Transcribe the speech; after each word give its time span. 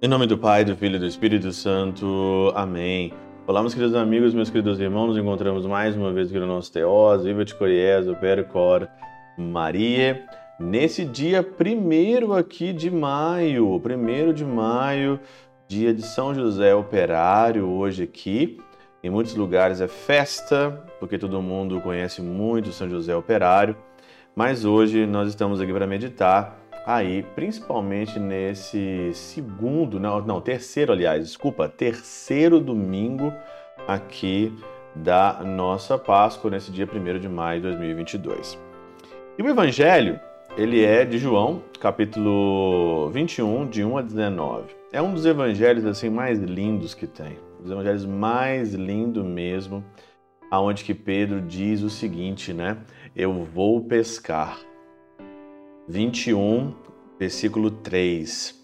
Em 0.00 0.06
nome 0.06 0.28
do 0.28 0.38
Pai, 0.38 0.64
do 0.64 0.76
Filho 0.76 0.94
e 0.94 0.98
do 1.00 1.06
Espírito 1.06 1.52
Santo. 1.52 2.52
Amém. 2.54 3.12
Olá, 3.48 3.60
meus 3.60 3.74
queridos 3.74 3.96
amigos, 3.96 4.32
meus 4.32 4.48
queridos 4.48 4.78
irmãos, 4.78 5.08
nos 5.08 5.18
encontramos 5.18 5.66
mais 5.66 5.96
uma 5.96 6.12
vez 6.12 6.28
aqui 6.28 6.38
no 6.38 6.46
nosso 6.46 6.72
Teós, 6.72 7.24
Viva 7.24 7.44
de 7.44 7.52
Coriés, 7.56 8.06
Percor 8.20 8.86
Maria, 9.36 10.24
nesse 10.60 11.04
dia 11.04 11.42
primeiro 11.42 12.32
aqui 12.32 12.72
de 12.72 12.92
maio, 12.92 13.80
primeiro 13.80 14.32
de 14.32 14.44
maio, 14.44 15.18
dia 15.66 15.92
de 15.92 16.02
São 16.02 16.32
José 16.32 16.72
Operário, 16.76 17.68
hoje 17.68 18.04
aqui. 18.04 18.56
Em 19.02 19.10
muitos 19.10 19.36
lugares 19.36 19.80
é 19.80 19.86
festa, 19.86 20.82
porque 20.98 21.18
todo 21.18 21.40
mundo 21.40 21.80
conhece 21.80 22.20
muito 22.20 22.72
São 22.72 22.88
José 22.88 23.14
Operário, 23.14 23.76
mas 24.34 24.64
hoje 24.64 25.06
nós 25.06 25.28
estamos 25.28 25.60
aqui 25.60 25.72
para 25.72 25.86
meditar 25.86 26.58
aí, 26.84 27.22
principalmente 27.34 28.18
nesse 28.18 29.12
segundo, 29.14 30.00
não, 30.00 30.20
não, 30.22 30.40
terceiro, 30.40 30.92
aliás, 30.92 31.22
desculpa, 31.24 31.68
terceiro 31.68 32.58
domingo 32.58 33.32
aqui 33.86 34.52
da 34.96 35.44
nossa 35.44 35.96
Páscoa, 35.96 36.50
nesse 36.50 36.72
dia 36.72 36.88
1 36.92 37.20
de 37.20 37.28
maio 37.28 37.60
de 37.60 37.68
2022. 37.68 38.58
E 39.38 39.42
o 39.42 39.48
Evangelho, 39.48 40.18
ele 40.56 40.84
é 40.84 41.04
de 41.04 41.18
João, 41.18 41.62
capítulo 41.78 43.10
21, 43.10 43.68
de 43.68 43.84
1 43.84 43.98
a 43.98 44.02
19. 44.02 44.64
É 44.92 45.00
um 45.00 45.12
dos 45.12 45.24
evangelhos 45.24 45.84
assim 45.84 46.08
mais 46.08 46.40
lindos 46.40 46.94
que 46.94 47.06
tem. 47.06 47.38
Dos 47.60 47.70
evangelhos 47.70 48.04
mais 48.04 48.72
lindo 48.72 49.24
mesmo, 49.24 49.84
aonde 50.50 50.84
que 50.84 50.94
Pedro 50.94 51.40
diz 51.40 51.82
o 51.82 51.90
seguinte, 51.90 52.52
né? 52.52 52.78
Eu 53.14 53.44
vou 53.44 53.84
pescar. 53.84 54.58
21, 55.88 56.74
versículo 57.18 57.70
3. 57.70 58.54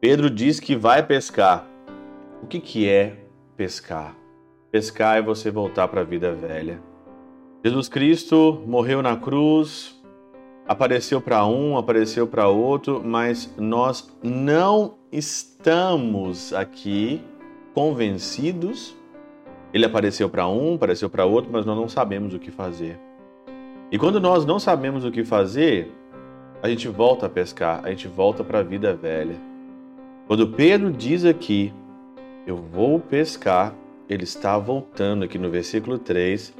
Pedro 0.00 0.30
diz 0.30 0.60
que 0.60 0.76
vai 0.76 1.04
pescar. 1.04 1.66
O 2.42 2.46
que, 2.46 2.60
que 2.60 2.88
é 2.88 3.16
pescar? 3.56 4.16
Pescar 4.70 5.18
é 5.18 5.22
você 5.22 5.50
voltar 5.50 5.88
para 5.88 6.02
a 6.02 6.04
vida 6.04 6.32
velha. 6.32 6.80
Jesus 7.64 7.88
Cristo 7.88 8.62
morreu 8.66 9.02
na 9.02 9.16
cruz, 9.16 10.00
apareceu 10.66 11.20
para 11.20 11.44
um, 11.44 11.76
apareceu 11.76 12.26
para 12.26 12.48
outro, 12.48 13.02
mas 13.04 13.52
nós 13.58 14.16
não 14.22 14.94
estamos 15.10 16.52
aqui 16.52 17.20
convencidos. 17.78 18.96
Ele 19.72 19.86
apareceu 19.86 20.28
para 20.28 20.48
um, 20.48 20.74
apareceu 20.74 21.08
para 21.08 21.24
outro, 21.24 21.48
mas 21.52 21.64
nós 21.64 21.76
não 21.76 21.88
sabemos 21.88 22.34
o 22.34 22.38
que 22.40 22.50
fazer. 22.50 22.98
E 23.92 23.96
quando 23.96 24.20
nós 24.20 24.44
não 24.44 24.58
sabemos 24.58 25.04
o 25.04 25.12
que 25.12 25.24
fazer, 25.24 25.88
a 26.60 26.68
gente 26.68 26.88
volta 26.88 27.26
a 27.26 27.28
pescar, 27.28 27.80
a 27.84 27.90
gente 27.90 28.08
volta 28.08 28.42
para 28.42 28.58
a 28.58 28.62
vida 28.64 28.96
velha. 28.96 29.36
Quando 30.26 30.48
Pedro 30.48 30.90
diz 30.90 31.24
aqui, 31.24 31.72
eu 32.44 32.56
vou 32.56 32.98
pescar, 32.98 33.72
ele 34.08 34.24
está 34.24 34.58
voltando 34.58 35.24
aqui 35.24 35.38
no 35.38 35.48
versículo 35.48 36.00
3, 36.00 36.52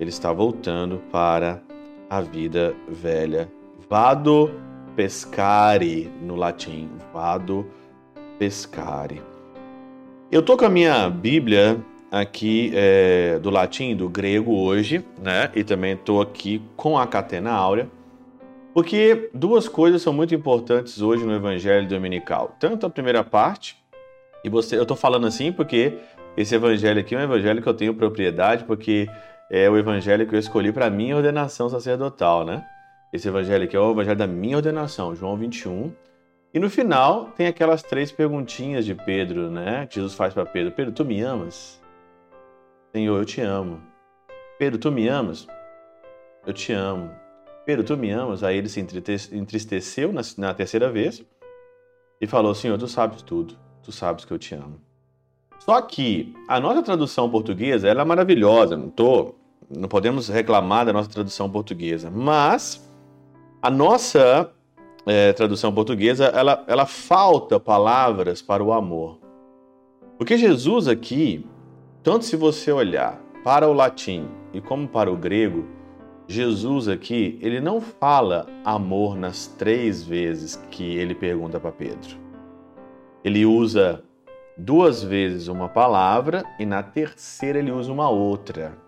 ele 0.00 0.10
está 0.10 0.32
voltando 0.32 1.00
para 1.12 1.62
a 2.10 2.20
vida 2.20 2.74
velha. 2.88 3.48
Vado 3.88 4.50
pescare 4.96 6.10
no 6.20 6.34
latim, 6.34 6.90
vado 7.12 7.64
pescare. 8.40 9.33
Eu 10.34 10.42
tô 10.42 10.56
com 10.56 10.64
a 10.64 10.68
minha 10.68 11.08
Bíblia 11.08 11.80
aqui 12.10 12.72
é, 12.74 13.38
do 13.38 13.50
latim, 13.50 13.94
do 13.94 14.08
grego 14.08 14.52
hoje, 14.52 15.04
né? 15.22 15.48
E 15.54 15.62
também 15.62 15.92
estou 15.92 16.20
aqui 16.20 16.60
com 16.76 16.98
a 16.98 17.06
catena 17.06 17.52
áurea. 17.52 17.88
Porque 18.74 19.30
duas 19.32 19.68
coisas 19.68 20.02
são 20.02 20.12
muito 20.12 20.34
importantes 20.34 21.00
hoje 21.00 21.24
no 21.24 21.32
Evangelho 21.32 21.86
Dominical. 21.86 22.56
Tanto 22.58 22.84
a 22.84 22.90
primeira 22.90 23.22
parte, 23.22 23.76
e 24.42 24.48
você, 24.48 24.76
eu 24.76 24.82
estou 24.82 24.96
falando 24.96 25.24
assim 25.24 25.52
porque 25.52 25.98
esse 26.36 26.52
Evangelho 26.52 26.98
aqui 26.98 27.14
é 27.14 27.18
um 27.18 27.22
Evangelho 27.22 27.62
que 27.62 27.68
eu 27.68 27.74
tenho 27.74 27.94
propriedade, 27.94 28.64
porque 28.64 29.08
é 29.48 29.70
o 29.70 29.78
Evangelho 29.78 30.26
que 30.26 30.34
eu 30.34 30.40
escolhi 30.40 30.72
para 30.72 30.90
minha 30.90 31.14
ordenação 31.14 31.68
sacerdotal, 31.68 32.44
né? 32.44 32.64
Esse 33.12 33.28
Evangelho 33.28 33.62
aqui 33.62 33.76
é 33.76 33.78
o 33.78 33.92
Evangelho 33.92 34.18
da 34.18 34.26
minha 34.26 34.56
ordenação, 34.56 35.14
João 35.14 35.36
21. 35.36 35.92
E 36.54 36.60
no 36.60 36.70
final 36.70 37.32
tem 37.36 37.48
aquelas 37.48 37.82
três 37.82 38.12
perguntinhas 38.12 38.84
de 38.84 38.94
Pedro, 38.94 39.50
né? 39.50 39.88
Que 39.88 39.96
Jesus 39.96 40.14
faz 40.14 40.32
para 40.32 40.46
Pedro: 40.46 40.70
Pedro, 40.70 40.92
tu 40.92 41.04
me 41.04 41.20
amas? 41.20 41.82
Senhor, 42.92 43.18
eu 43.18 43.24
te 43.24 43.40
amo. 43.40 43.80
Pedro, 44.56 44.78
tu 44.78 44.92
me 44.92 45.08
amas? 45.08 45.48
Eu 46.46 46.52
te 46.52 46.72
amo. 46.72 47.10
Pedro, 47.66 47.82
tu 47.82 47.96
me 47.96 48.08
amas? 48.12 48.44
Aí 48.44 48.56
ele 48.56 48.68
se 48.68 48.78
entristeceu 49.32 50.12
na, 50.12 50.22
na 50.38 50.54
terceira 50.54 50.88
vez 50.92 51.24
e 52.20 52.26
falou: 52.28 52.54
Senhor, 52.54 52.78
tu 52.78 52.86
sabes 52.86 53.20
tudo, 53.22 53.58
tu 53.82 53.90
sabes 53.90 54.24
que 54.24 54.32
eu 54.32 54.38
te 54.38 54.54
amo. 54.54 54.80
Só 55.58 55.82
que 55.82 56.32
a 56.46 56.60
nossa 56.60 56.84
tradução 56.84 57.28
portuguesa 57.28 57.88
ela 57.88 58.02
é 58.02 58.04
maravilhosa, 58.04 58.76
não 58.76 58.90
tô, 58.90 59.34
não 59.68 59.88
podemos 59.88 60.28
reclamar 60.28 60.86
da 60.86 60.92
nossa 60.92 61.08
tradução 61.08 61.50
portuguesa, 61.50 62.10
mas 62.10 62.88
a 63.60 63.70
nossa 63.70 64.52
é, 65.06 65.32
tradução 65.32 65.72
portuguesa 65.72 66.26
ela, 66.26 66.64
ela 66.66 66.86
falta 66.86 67.60
palavras 67.60 68.40
para 68.40 68.62
o 68.62 68.72
amor, 68.72 69.18
porque 70.16 70.38
Jesus 70.38 70.88
aqui, 70.88 71.46
tanto 72.02 72.24
se 72.24 72.36
você 72.36 72.70
olhar 72.70 73.20
para 73.42 73.68
o 73.68 73.72
latim 73.72 74.28
e 74.52 74.60
como 74.60 74.88
para 74.88 75.12
o 75.12 75.16
grego, 75.16 75.66
Jesus 76.26 76.88
aqui, 76.88 77.38
ele 77.42 77.60
não 77.60 77.80
fala 77.80 78.46
amor 78.64 79.16
nas 79.16 79.46
três 79.46 80.02
vezes 80.02 80.56
que 80.70 80.96
ele 80.96 81.14
pergunta 81.14 81.60
para 81.60 81.70
Pedro. 81.70 82.16
Ele 83.22 83.44
usa 83.44 84.02
duas 84.56 85.02
vezes 85.02 85.48
uma 85.48 85.68
palavra 85.68 86.44
e 86.58 86.64
na 86.64 86.82
terceira 86.82 87.58
ele 87.58 87.70
usa 87.70 87.92
uma 87.92 88.08
outra. 88.08 88.83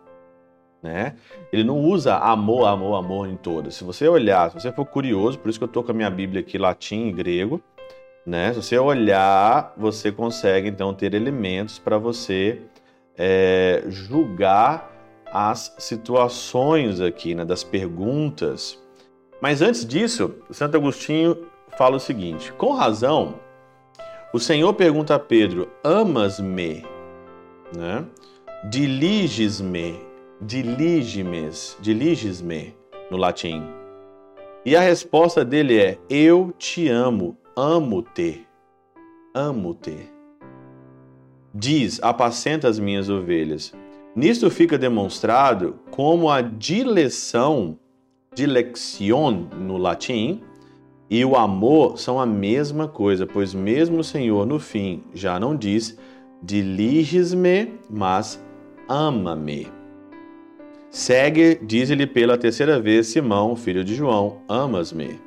Né? 0.87 1.17
Ele 1.53 1.65
não 1.65 1.81
usa 1.81 2.17
amor, 2.17 2.67
amor, 2.67 2.95
amor 2.95 3.29
em 3.29 3.37
todas. 3.37 3.75
Se 3.75 3.83
você 3.83 4.07
olhar, 4.07 4.53
se 4.53 4.61
você 4.61 4.71
for 4.71 4.87
curioso, 4.87 5.37
por 5.37 5.49
isso 5.49 5.59
que 5.59 5.65
eu 5.65 5.67
estou 5.67 5.83
com 5.83 5.91
a 5.91 5.95
minha 5.95 6.09
Bíblia 6.09 6.43
aqui 6.43 6.57
latim 6.57 7.09
e 7.09 7.13
grego, 7.13 7.61
né? 8.25 8.53
Se 8.53 8.63
você 8.63 8.79
olhar, 8.79 9.75
você 9.77 10.13
consegue 10.13 10.69
então 10.69 10.95
ter 10.95 11.13
elementos 11.13 11.77
para 11.77 11.99
você 11.99 12.63
é, 13.19 13.83
julgar 13.89 14.93
as 15.33 15.75
situações 15.77 17.01
aqui, 17.01 17.35
né, 17.35 17.45
das 17.45 17.65
perguntas. 17.65 18.81
Mas 19.41 19.63
antes 19.63 19.85
disso, 19.85 20.37
Santo 20.53 20.77
Agostinho 20.77 21.49
fala 21.77 21.97
o 21.97 22.01
seguinte: 22.01 22.53
com 22.53 22.73
razão, 22.75 23.41
o 24.33 24.39
Senhor 24.39 24.73
pergunta 24.75 25.17
a 25.17 25.19
Pedro: 25.19 25.69
Amas-me? 25.83 26.87
Né? 27.77 28.05
Diliges-me, 28.71 30.06
diliges-me, 30.41 31.51
diliges-me 31.81 32.75
no 33.11 33.17
latim. 33.17 33.63
E 34.65 34.75
a 34.75 34.81
resposta 34.81 35.45
dele 35.45 35.79
é: 35.79 35.99
Eu 36.09 36.53
te 36.59 36.89
amo, 36.89 37.37
amo-te, 37.55 38.47
amo-te. 39.35 40.11
Diz: 41.55 42.01
Apacenta 42.03 42.69
as 42.69 42.79
minhas 42.79 43.09
ovelhas. 43.09 43.73
Nisto 44.15 44.51
fica 44.51 44.79
demonstrado 44.79 45.79
como 45.91 46.31
a 46.31 46.41
dileção, 46.41 47.79
dilection 48.35 49.47
no 49.59 49.77
latim, 49.77 50.41
e 51.09 51.25
o 51.25 51.37
amor 51.37 51.99
são 51.99 52.19
a 52.19 52.27
mesma 52.27 52.89
coisa, 52.89 53.27
pois 53.27 53.55
mesmo 53.55 53.99
o 53.99 54.05
Senhor 54.05 54.47
no 54.47 54.59
fim 54.59 55.05
já 55.15 55.39
não 55.39 55.55
diz 55.55 55.99
diliges-me, 56.43 57.73
mas 57.89 58.43
ama-me. 58.89 59.75
Segue, 60.97 61.59
diz-lhe 61.61 62.07
pela 62.07 62.39
terceira 62.39 62.81
vez 62.81 63.09
Simão, 63.09 63.55
filho 63.55 63.85
de 63.85 63.94
João, 63.94 64.38
amas-me. 64.49 65.20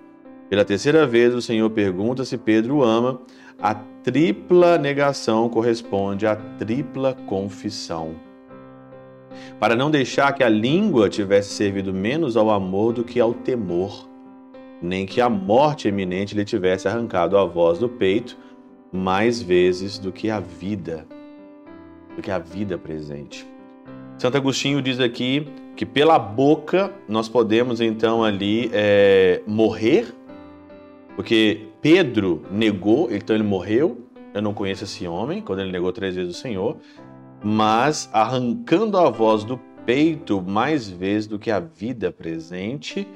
Pela 0.50 0.66
terceira 0.66 1.06
vez 1.06 1.32
o 1.36 1.44
Senhor 1.44 1.70
pergunta 1.70 2.26
se 2.26 2.40
Pedro 2.40 2.82
ama. 2.82 3.22
A 3.62 3.76
tripla 3.76 4.80
negação 4.80 5.48
corresponde 5.48 6.26
à 6.26 6.36
tripla 6.36 7.14
confissão 7.28 8.16
para 9.60 9.76
não 9.76 9.92
deixar 9.92 10.34
que 10.34 10.44
a 10.44 10.50
língua 10.50 11.08
tivesse 11.08 11.54
servido 11.54 11.94
menos 11.94 12.36
ao 12.36 12.50
amor 12.50 12.92
do 12.92 13.04
que 13.04 13.20
ao 13.20 13.32
temor, 13.32 14.10
nem 14.82 15.06
que 15.06 15.22
a 15.22 15.30
morte 15.30 15.88
eminente 15.88 16.34
lhe 16.34 16.44
tivesse 16.44 16.88
arrancado 16.88 17.38
a 17.38 17.46
voz 17.46 17.78
do 17.78 17.88
peito 17.88 18.36
mais 18.92 19.40
vezes 19.40 20.00
do 20.00 20.12
que 20.12 20.32
a 20.32 20.40
vida, 20.40 21.06
do 22.16 22.24
que 22.24 22.32
a 22.32 22.40
vida 22.40 22.76
presente. 22.76 23.48
Santo 24.20 24.36
Agostinho 24.36 24.82
diz 24.82 25.00
aqui 25.00 25.48
que 25.80 25.86
pela 25.86 26.20
boca 26.20 26.94
nós 27.08 27.30
podemos 27.30 27.80
então 27.80 28.22
ali 28.22 28.70
é, 28.74 29.42
morrer, 29.48 30.14
porque 31.16 31.68
Pedro 31.82 32.44
negou, 32.52 33.10
então 33.10 33.34
ele 33.34 33.46
morreu. 33.46 33.98
Eu 34.34 34.42
não 34.42 34.54
conheço 34.54 34.84
esse 34.84 35.08
homem, 35.08 35.42
quando 35.42 35.62
ele 35.62 35.72
negou 35.72 35.94
três 35.94 36.16
vezes 36.16 36.36
o 36.36 36.38
Senhor 36.38 36.76
mas 37.42 38.10
arrancando 38.12 38.98
a 38.98 39.10
voz 39.10 39.46
do 39.46 39.58
peito 39.86 40.42
mais 40.42 40.90
vezes 40.90 41.28
do 41.28 41.40
que 41.40 41.50
a 41.50 41.62
vida 41.62 42.12
presente, 42.12 43.08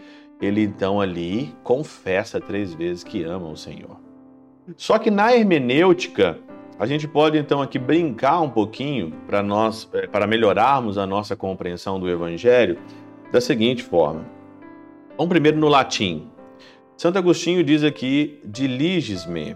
ele 0.42 0.62
então 0.64 1.02
ali 1.02 1.54
confessa 1.64 2.40
três 2.40 2.74
vezes 2.74 3.04
que 3.04 3.26
ama 3.26 3.50
o 3.50 3.58
Senhor. 3.58 4.00
Só 4.78 4.98
que 4.98 5.12
na 5.12 5.36
hermenêutica, 5.36 6.40
a 6.80 6.86
gente 6.86 7.08
pode 7.08 7.38
então 7.38 7.62
aqui 7.62 7.78
brincar 7.78 8.42
um 8.42 8.50
pouquinho 8.50 9.14
para 9.28 9.44
nós, 9.44 9.88
eh, 9.94 10.08
para 10.08 10.26
melhorarmos 10.26 10.98
a 10.98 11.06
nossa 11.06 11.36
compreensão 11.36 12.00
do 12.00 12.10
Evangelho 12.10 12.78
da 13.32 13.40
seguinte 13.40 13.84
forma. 13.84 14.26
Vamos 15.18 15.30
primeiro 15.30 15.58
no 15.58 15.68
latim. 15.68 16.28
Santo 16.98 17.18
Agostinho 17.18 17.64
diz 17.64 17.84
aqui 17.84 18.40
diliges-me. 18.44 19.56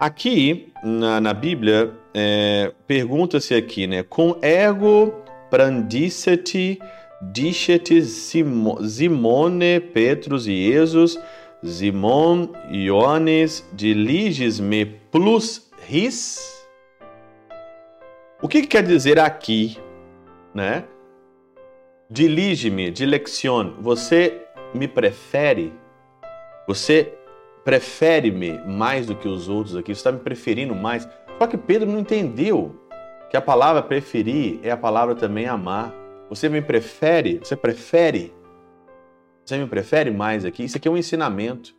Aqui 0.00 0.72
na, 0.82 1.20
na 1.20 1.34
Bíblia 1.34 1.92
é, 2.14 2.72
pergunta-se 2.86 3.54
aqui, 3.54 3.86
né? 3.86 4.02
Com 4.02 4.36
ergo 4.42 5.12
prandicet 5.50 6.78
dicet 7.20 8.02
Simone 8.02 9.80
Petrus 9.80 10.46
e 10.46 10.72
Jesus 10.72 11.18
Simon 11.64 12.48
Ioannis 12.70 13.68
diliges-me 13.72 14.86
plus 14.86 15.67
ris. 15.80 16.68
O 18.40 18.48
que, 18.48 18.62
que, 18.62 18.66
quer 18.68 18.82
dizer 18.82 19.18
aqui, 19.18 19.78
né? 20.54 20.84
Dilige-me, 22.10 22.90
dilexion. 22.90 23.74
Você 23.80 24.46
me 24.74 24.86
prefere? 24.86 25.72
Você 26.66 27.12
prefere-me 27.64 28.58
mais 28.66 29.06
do 29.06 29.14
que 29.14 29.28
os 29.28 29.48
outros 29.48 29.76
aqui? 29.76 29.94
Você 29.94 30.00
está 30.00 30.12
me 30.12 30.20
preferindo 30.20 30.74
mais? 30.74 31.08
Só 31.38 31.46
que 31.46 31.56
Pedro 31.56 31.90
não 31.90 32.00
entendeu 32.00 32.74
que 33.30 33.36
a 33.36 33.40
palavra 33.42 33.82
preferir 33.82 34.58
é 34.62 34.70
a 34.70 34.76
palavra 34.76 35.14
também 35.14 35.46
amar. 35.46 35.94
Você 36.28 36.48
me 36.48 36.62
prefere? 36.62 37.38
Você 37.42 37.56
prefere? 37.56 38.32
Você 39.44 39.56
me 39.56 39.66
prefere 39.66 40.10
mais 40.10 40.44
aqui? 40.44 40.64
Isso 40.64 40.76
aqui 40.76 40.88
é 40.88 40.90
um 40.90 40.96
ensinamento. 40.96 41.74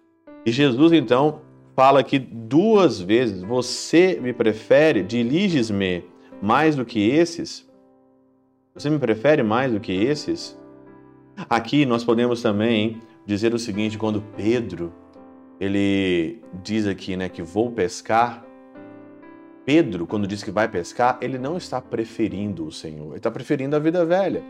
E 0.45 0.51
Jesus 0.51 0.91
então 0.91 1.41
fala 1.79 2.01
aqui 2.01 2.19
duas 2.19 2.99
vezes: 2.99 3.41
Você 3.41 4.19
me 4.21 4.33
prefere? 4.33 5.01
Diliges-me 5.01 6.03
mais 6.41 6.75
do 6.75 6.83
que 6.83 7.09
esses? 7.09 7.65
Você 8.73 8.89
me 8.89 8.99
prefere 8.99 9.43
mais 9.43 9.71
do 9.71 9.79
que 9.79 9.93
esses? 9.93 10.59
Aqui 11.49 11.85
nós 11.85 12.03
podemos 12.03 12.41
também 12.41 12.99
dizer 13.25 13.53
o 13.53 13.57
seguinte: 13.57 13.97
quando 13.97 14.21
Pedro 14.35 14.91
ele 15.57 16.41
diz 16.61 16.85
aqui, 16.85 17.15
né, 17.15 17.29
que 17.29 17.41
vou 17.41 17.71
pescar. 17.71 18.45
Pedro, 19.63 20.05
quando 20.05 20.27
diz 20.27 20.43
que 20.43 20.51
vai 20.51 20.67
pescar, 20.67 21.17
ele 21.21 21.37
não 21.37 21.55
está 21.55 21.79
preferindo 21.79 22.65
o 22.65 22.73
Senhor, 22.73 23.07
ele 23.11 23.17
está 23.17 23.31
preferindo 23.31 23.77
a 23.77 23.79
vida 23.79 24.03
velha. 24.03 24.43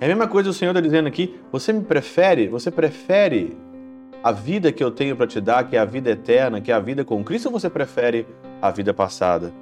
É 0.00 0.06
a 0.06 0.08
mesma 0.08 0.26
coisa 0.26 0.48
o 0.48 0.54
Senhor 0.54 0.70
está 0.70 0.80
dizendo 0.80 1.08
aqui: 1.08 1.38
você 1.52 1.74
me 1.74 1.84
prefere, 1.84 2.48
você 2.48 2.70
prefere 2.70 3.54
a 4.22 4.32
vida 4.32 4.70
que 4.70 4.84
eu 4.84 4.90
tenho 4.90 5.16
para 5.16 5.26
te 5.26 5.40
dar, 5.40 5.68
que 5.68 5.76
é 5.76 5.78
a 5.78 5.84
vida 5.84 6.10
eterna, 6.10 6.60
que 6.60 6.70
é 6.70 6.74
a 6.74 6.80
vida 6.80 7.04
com 7.04 7.24
Cristo, 7.24 7.46
ou 7.46 7.52
você 7.52 7.70
prefere 7.70 8.26
a 8.60 8.70
vida 8.70 8.92
passada? 8.92 9.52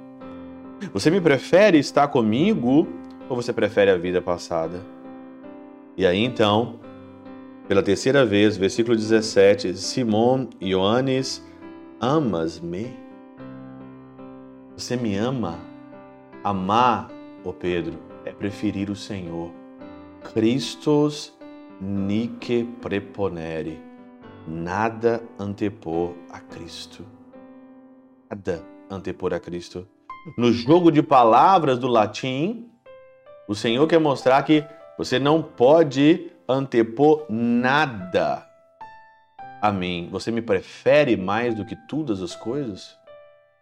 Você 0.93 1.09
me 1.09 1.19
prefere 1.19 1.77
estar 1.77 2.07
comigo 2.07 2.87
ou 3.29 3.35
você 3.35 3.53
prefere 3.53 3.91
a 3.91 3.97
vida 3.97 4.21
passada? 4.21 4.81
E 5.95 6.05
aí 6.05 6.23
então, 6.23 6.79
pela 7.67 7.83
terceira 7.83 8.25
vez, 8.25 8.57
versículo 8.57 8.95
17: 8.95 9.75
Simon 9.75 10.47
Ioannis, 10.61 11.45
amas-me? 11.99 12.93
Você 14.75 14.95
me 14.95 15.15
ama? 15.15 15.59
Amar, 16.43 17.09
ó 17.43 17.51
Pedro, 17.51 17.99
é 18.23 18.31
preferir 18.31 18.89
o 18.89 18.95
Senhor. 18.95 19.51
Christos 20.33 21.37
nique 21.81 22.63
preponere. 22.81 23.88
Nada 24.51 25.21
antepor 25.37 26.15
a 26.31 26.39
Cristo. 26.39 27.05
Nada 28.27 28.65
antepor 28.89 29.31
a 29.31 29.39
Cristo. 29.39 29.87
No 30.35 30.51
jogo 30.51 30.91
de 30.91 31.03
palavras 31.03 31.77
do 31.77 31.87
latim, 31.87 32.67
o 33.47 33.53
Senhor 33.53 33.85
quer 33.85 33.99
mostrar 33.99 34.41
que 34.41 34.65
você 34.97 35.19
não 35.19 35.43
pode 35.43 36.31
antepor 36.47 37.27
nada 37.29 38.43
a 39.61 39.71
mim. 39.71 40.09
Você 40.11 40.31
me 40.31 40.41
prefere 40.41 41.15
mais 41.15 41.53
do 41.53 41.63
que 41.63 41.75
todas 41.87 42.19
as 42.19 42.35
coisas? 42.35 42.97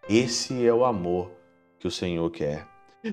Esse 0.08 0.66
é 0.66 0.74
o 0.74 0.86
amor 0.86 1.30
que 1.80 1.88
o 1.88 1.92
Senhor 1.92 2.30
quer. 2.32 2.66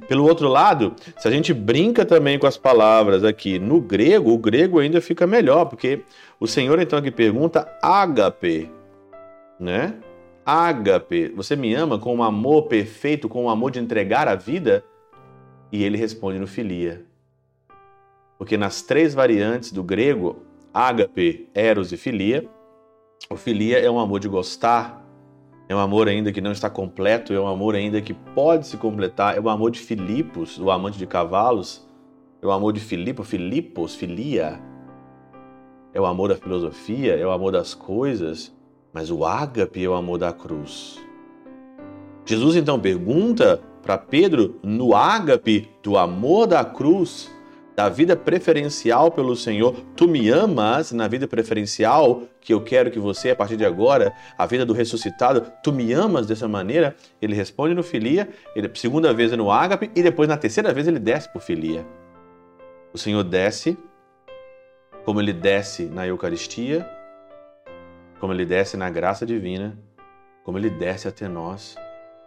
Pelo 0.09 0.25
outro 0.25 0.49
lado, 0.49 0.95
se 1.19 1.29
a 1.29 1.31
gente 1.31 1.53
brinca 1.53 2.05
também 2.05 2.39
com 2.39 2.47
as 2.47 2.57
palavras 2.57 3.23
aqui 3.23 3.59
no 3.59 3.81
grego, 3.81 4.33
o 4.33 4.39
grego 4.39 4.79
ainda 4.79 5.01
fica 5.01 5.27
melhor, 5.27 5.67
porque 5.67 6.03
o 6.41 6.47
Senhor 6.47 6.81
então 6.81 6.99
aqui 6.99 7.11
pergunta 7.11 7.71
ágape, 7.83 8.71
né? 9.61 9.95
Ágape, 10.45 11.29
você 11.29 11.55
me 11.55 11.75
ama 11.75 11.99
com 11.99 12.15
um 12.15 12.23
amor 12.23 12.65
perfeito, 12.65 13.29
com 13.29 13.45
um 13.45 13.51
amor 13.51 13.71
de 13.71 13.79
entregar 13.79 14.27
a 14.27 14.35
vida? 14.35 14.85
E 15.71 15.83
ele 15.85 15.97
responde 15.97 16.39
no 16.39 16.47
filia. 16.47 17.05
Porque 18.39 18.57
nas 18.57 18.83
três 18.83 19.15
variantes 19.15 19.71
do 19.71 19.83
grego, 19.83 20.43
ágape, 20.73 21.49
eros 21.55 21.93
e 21.93 21.97
filia, 21.97 22.47
o 23.31 23.37
filia 23.37 23.79
é 23.79 23.91
um 23.91 23.99
amor 23.99 24.21
de 24.21 24.29
gostar, 24.29 25.04
é 25.69 25.75
um 25.75 25.79
amor 25.79 26.09
ainda 26.09 26.31
que 26.31 26.41
não 26.41 26.53
está 26.53 26.69
completo, 26.69 27.33
é 27.33 27.41
um 27.41 27.47
amor 27.47 27.75
ainda 27.75 28.01
que 28.03 28.13
pode 28.13 28.67
se 28.67 28.77
completar, 28.77 29.37
é 29.37 29.41
o 29.41 29.49
amor 29.49 29.71
de 29.71 29.81
Filipos, 29.81 30.59
o 30.59 30.71
amante 30.71 30.99
de 30.99 31.07
cavalos, 31.07 31.89
é 32.43 32.47
o 32.47 32.53
amor 32.53 32.75
de 32.75 32.81
Filipo, 32.81 33.25
Filipos, 33.25 33.95
filia. 33.95 34.61
É 35.95 36.01
o 36.01 36.05
amor 36.05 36.29
da 36.29 36.37
filosofia, 36.37 37.17
é 37.17 37.25
o 37.25 37.31
amor 37.31 37.53
das 37.53 37.73
coisas, 37.73 38.55
mas 38.93 39.11
o 39.11 39.25
ágape 39.25 39.83
é 39.83 39.89
o 39.89 39.95
amor 39.95 40.19
da 40.19 40.31
cruz. 40.31 41.03
Jesus 42.27 42.57
então 42.57 42.79
pergunta 42.79 43.63
para 43.83 43.97
Pedro, 43.97 44.59
no 44.63 44.95
ágape 44.95 45.71
do 45.83 45.97
amor 45.97 46.47
da 46.47 46.63
cruz, 46.65 47.31
da 47.77 47.89
vida 47.89 48.15
preferencial 48.15 49.11
pelo 49.11 49.35
Senhor, 49.35 49.75
tu 49.97 50.07
me 50.07 50.29
amas 50.31 50.93
na 50.93 51.09
vida 51.09 51.27
preferencial 51.27 52.23
que 52.41 52.55
eu 52.55 52.63
quero 52.63 52.91
que 52.91 52.99
você, 52.99 53.31
a 53.31 53.37
partir 53.37 53.57
de 53.57 53.65
agora, 53.65 54.15
a 54.39 54.47
vida 54.47 54.65
do 54.65 54.73
ressuscitado, 54.73 55.53
tu 55.63 55.73
me 55.73 55.93
amas 55.93 56.27
dessa 56.27 56.47
maneira? 56.47 56.95
Ele 57.21 57.35
responde 57.35 57.75
no 57.75 57.83
filia, 57.83 58.29
ele, 58.55 58.71
segunda 58.75 59.13
vez 59.13 59.33
é 59.33 59.37
no 59.37 59.51
ágape 59.51 59.91
e 59.95 60.03
depois 60.03 60.29
na 60.29 60.37
terceira 60.37 60.73
vez 60.73 60.87
ele 60.87 61.01
desce 61.01 61.33
por 61.33 61.43
filia. 61.43 61.85
O 62.93 62.99
Senhor 62.99 63.25
desce, 63.25 63.77
como 65.05 65.21
ele 65.21 65.33
desce 65.33 65.87
na 65.87 66.07
Eucaristia, 66.07 66.89
como 68.21 68.33
ele 68.33 68.47
desce 68.47 68.77
na 68.77 68.89
graça 68.89 69.27
divina, 69.27 69.77
como 70.45 70.59
ele 70.59 70.71
desce 70.71 71.09
até 71.09 71.27
nós 71.27 71.75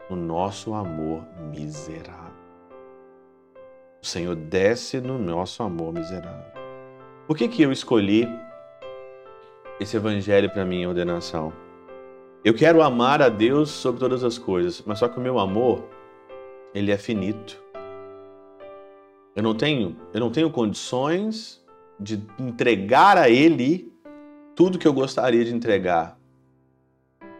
no 0.09 0.15
nosso 0.15 0.73
amor 0.73 1.23
miserável. 1.51 2.26
Senhor 4.07 4.35
desce 4.35 5.01
no 5.01 5.19
nosso 5.19 5.61
amor 5.61 5.93
miserável. 5.93 6.51
Por 7.27 7.37
que, 7.37 7.47
que 7.47 7.61
eu 7.61 7.71
escolhi 7.71 8.27
esse 9.79 9.97
evangelho 9.97 10.49
para 10.49 10.65
minha 10.65 10.87
ordenação? 10.87 11.51
Eu 12.43 12.53
quero 12.53 12.81
amar 12.81 13.21
a 13.21 13.27
Deus 13.27 13.69
sobre 13.69 13.99
todas 13.99 14.23
as 14.23 14.37
coisas, 14.37 14.81
mas 14.85 14.99
só 14.99 15.09
que 15.09 15.19
o 15.19 15.21
meu 15.21 15.37
amor, 15.37 15.83
ele 16.73 16.91
é 16.91 16.97
finito. 16.97 17.61
Eu 19.35 19.43
não 19.43 19.53
tenho, 19.53 19.95
eu 20.13 20.19
não 20.19 20.31
tenho 20.31 20.49
condições 20.49 21.61
de 21.99 22.23
entregar 22.39 23.17
a 23.17 23.29
ele 23.29 23.91
tudo 24.55 24.79
que 24.79 24.87
eu 24.87 24.93
gostaria 24.93 25.43
de 25.43 25.53
entregar. 25.53 26.17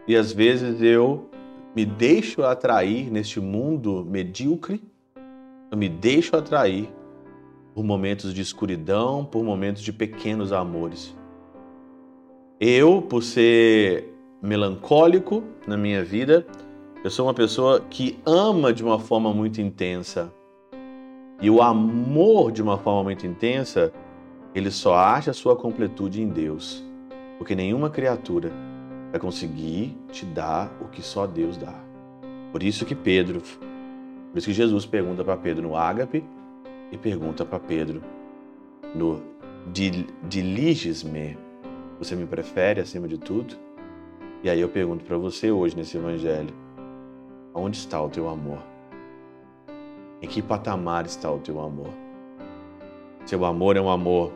E 0.06 0.14
às 0.14 0.32
vezes 0.32 0.82
eu 0.82 1.30
me 1.74 1.86
deixo 1.86 2.42
atrair 2.42 3.10
neste 3.10 3.40
mundo 3.40 4.04
medíocre 4.04 4.82
eu 5.70 5.76
me 5.76 5.88
deixo 5.88 6.36
atrair 6.36 6.90
por 7.74 7.84
momentos 7.84 8.34
de 8.34 8.40
escuridão, 8.40 9.24
por 9.24 9.44
momentos 9.44 9.82
de 9.82 9.92
pequenos 9.92 10.52
amores. 10.52 11.16
Eu, 12.60 13.02
por 13.02 13.22
ser 13.22 14.12
melancólico 14.42 15.44
na 15.66 15.76
minha 15.76 16.02
vida, 16.02 16.46
eu 17.04 17.10
sou 17.10 17.26
uma 17.26 17.34
pessoa 17.34 17.80
que 17.80 18.18
ama 18.26 18.72
de 18.72 18.82
uma 18.82 18.98
forma 18.98 19.32
muito 19.32 19.60
intensa. 19.60 20.32
E 21.40 21.48
o 21.48 21.62
amor 21.62 22.50
de 22.50 22.60
uma 22.60 22.76
forma 22.76 23.04
muito 23.04 23.26
intensa, 23.26 23.92
ele 24.54 24.70
só 24.70 24.96
acha 24.96 25.32
sua 25.32 25.54
completude 25.54 26.20
em 26.20 26.28
Deus. 26.28 26.84
Porque 27.36 27.54
nenhuma 27.54 27.90
criatura 27.90 28.50
vai 29.12 29.20
conseguir 29.20 29.96
te 30.10 30.26
dar 30.26 30.76
o 30.80 30.88
que 30.88 31.00
só 31.00 31.26
Deus 31.26 31.56
dá. 31.56 31.74
Por 32.50 32.62
isso 32.62 32.84
que 32.84 32.94
Pedro 32.94 33.40
por 34.38 34.40
isso 34.40 34.46
que 34.46 34.54
Jesus 34.54 34.86
pergunta 34.86 35.24
para 35.24 35.36
Pedro 35.36 35.66
no 35.66 35.76
ágape 35.76 36.24
e 36.92 36.96
pergunta 36.96 37.44
para 37.44 37.58
Pedro 37.58 38.00
no 38.94 39.20
diliges-me. 40.28 41.36
Você 41.98 42.14
me 42.14 42.24
prefere 42.24 42.80
acima 42.80 43.08
de 43.08 43.18
tudo? 43.18 43.56
E 44.44 44.48
aí 44.48 44.60
eu 44.60 44.68
pergunto 44.68 45.04
para 45.04 45.18
você 45.18 45.50
hoje 45.50 45.76
nesse 45.76 45.96
evangelho: 45.96 46.54
onde 47.52 47.78
está 47.78 48.00
o 48.00 48.08
teu 48.08 48.28
amor? 48.28 48.62
Em 50.22 50.28
que 50.28 50.40
patamar 50.40 51.04
está 51.04 51.28
o 51.32 51.40
teu 51.40 51.60
amor? 51.60 51.92
Seu 53.26 53.44
amor 53.44 53.76
é 53.76 53.80
um 53.80 53.90
amor 53.90 54.32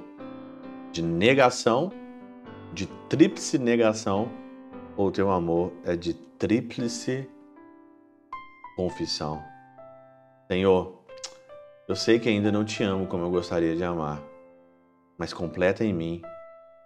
de 0.90 1.00
negação, 1.00 1.92
de 2.73 2.87
tríplice 3.09 3.56
negação, 3.56 4.28
ou 4.97 5.12
teu 5.12 5.30
amor 5.30 5.73
é 5.85 5.94
de 5.94 6.12
tríplice 6.12 7.28
confissão? 8.75 9.51
Senhor, 10.52 11.02
eu 11.88 11.97
sei 11.97 12.18
que 12.18 12.28
ainda 12.28 12.52
não 12.52 12.62
te 12.62 12.82
amo 12.82 13.06
como 13.06 13.25
eu 13.25 13.30
gostaria 13.30 13.75
de 13.75 13.82
amar, 13.82 14.23
mas 15.16 15.32
completa 15.32 15.82
em 15.82 15.94
mim 15.94 16.21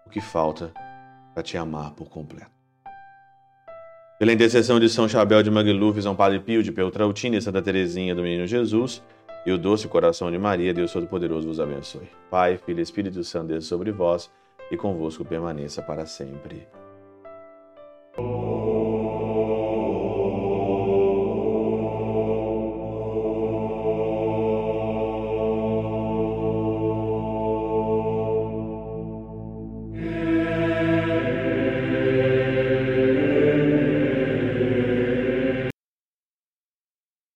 o 0.07 0.09
que 0.09 0.21
falta 0.21 0.73
para 1.35 1.43
te 1.43 1.59
amar 1.59 1.91
por 1.91 2.09
completo. 2.09 2.53
Pela 4.21 4.33
intercessão 4.33 4.79
de 4.79 4.89
São 4.89 5.09
Chabel 5.09 5.43
de 5.43 5.51
Magluf, 5.51 6.01
São 6.01 6.15
Padre 6.15 6.39
Pio 6.39 6.63
de 6.63 6.71
Peltrautina 6.71 7.39
e 7.39 7.43
Santa 7.43 7.61
Teresinha 7.61 8.15
do 8.15 8.23
Menino 8.23 8.47
Jesus, 8.47 9.03
e 9.45 9.51
o 9.51 9.59
doce 9.59 9.89
coração 9.89 10.31
de 10.31 10.39
Maria, 10.39 10.73
Deus 10.73 10.93
Todo-Poderoso 10.93 11.49
vos 11.49 11.59
abençoe. 11.59 12.09
Pai, 12.31 12.59
Filho 12.59 12.79
e 12.79 12.83
Espírito 12.83 13.25
Santo, 13.25 13.49
Deus 13.49 13.67
sobre 13.67 13.91
vós 13.91 14.31
e 14.71 14.77
convosco 14.77 15.25
permaneça 15.25 15.83
para 15.83 16.07
sempre. 16.07 16.69